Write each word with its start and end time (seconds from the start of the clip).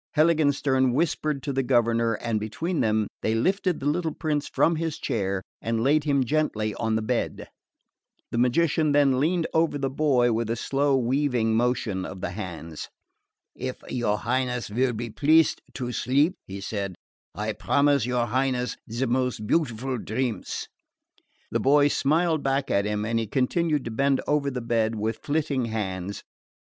Heiligenstern 0.15 0.93
whispered 0.93 1.43
to 1.43 1.53
the 1.53 1.61
governor 1.61 2.15
and 2.15 2.39
between 2.39 2.79
them 2.79 3.05
they 3.21 3.35
lifted 3.35 3.79
the 3.79 3.85
little 3.85 4.15
prince 4.15 4.47
from 4.47 4.77
his 4.77 4.97
chair 4.97 5.43
and 5.61 5.83
laid 5.83 6.05
him 6.05 6.23
gently 6.23 6.73
on 6.73 6.95
the 6.95 7.03
bed. 7.03 7.47
The 8.31 8.39
magician 8.39 8.93
then 8.93 9.19
leaned 9.19 9.45
over 9.53 9.77
the 9.77 9.91
boy 9.91 10.33
with 10.33 10.49
a 10.49 10.55
slow 10.55 10.97
weaving 10.97 11.55
motion 11.55 12.03
of 12.03 12.19
the 12.19 12.31
hands. 12.31 12.89
"If 13.53 13.83
your 13.89 14.17
Highness 14.17 14.71
will 14.71 14.93
be 14.93 15.11
pleased 15.11 15.61
to 15.75 15.91
sleep," 15.91 16.33
he 16.47 16.61
said, 16.61 16.95
"I 17.35 17.53
promise 17.53 18.03
your 18.07 18.25
Highness 18.25 18.77
the 18.87 19.05
most 19.05 19.45
beautiful 19.45 19.99
dreams." 19.99 20.67
The 21.51 21.59
boy 21.59 21.89
smiled 21.89 22.41
back 22.41 22.71
at 22.71 22.85
him 22.85 23.05
and 23.05 23.19
he 23.19 23.27
continued 23.27 23.85
to 23.85 23.91
bend 23.91 24.19
above 24.21 24.51
the 24.55 24.61
bed 24.61 24.95
with 24.95 25.19
flitting 25.21 25.65
hands. 25.65 26.23